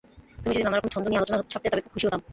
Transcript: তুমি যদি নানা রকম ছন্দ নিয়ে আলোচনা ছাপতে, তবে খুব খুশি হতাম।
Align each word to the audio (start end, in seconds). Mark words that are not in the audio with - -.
তুমি 0.41 0.51
যদি 0.53 0.63
নানা 0.65 0.75
রকম 0.77 0.89
ছন্দ 0.93 1.05
নিয়ে 1.09 1.19
আলোচনা 1.21 1.37
ছাপতে, 1.51 1.67
তবে 1.71 1.83
খুব 1.85 1.93
খুশি 1.95 2.05
হতাম। 2.07 2.21